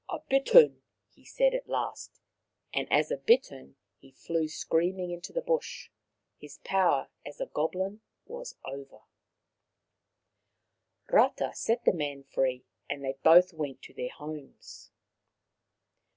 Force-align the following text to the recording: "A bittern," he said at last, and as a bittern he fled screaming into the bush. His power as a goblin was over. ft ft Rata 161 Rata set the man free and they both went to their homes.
"A 0.08 0.18
bittern," 0.18 0.82
he 1.12 1.24
said 1.24 1.54
at 1.54 1.68
last, 1.68 2.20
and 2.74 2.92
as 2.92 3.12
a 3.12 3.16
bittern 3.18 3.76
he 3.98 4.10
fled 4.10 4.50
screaming 4.50 5.12
into 5.12 5.32
the 5.32 5.40
bush. 5.40 5.90
His 6.40 6.58
power 6.64 7.08
as 7.24 7.40
a 7.40 7.46
goblin 7.46 8.00
was 8.24 8.56
over. 8.64 9.02
ft 11.06 11.06
ft 11.06 11.12
Rata 11.12 11.44
161 11.44 11.46
Rata 11.52 11.56
set 11.56 11.84
the 11.84 11.92
man 11.92 12.24
free 12.24 12.64
and 12.90 13.04
they 13.04 13.16
both 13.22 13.52
went 13.52 13.80
to 13.82 13.94
their 13.94 14.10
homes. 14.10 14.90